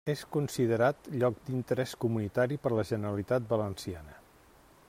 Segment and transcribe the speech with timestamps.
[0.11, 4.21] És considerat Lloc d'Interés Comunitari per la Generalitat Valenciana.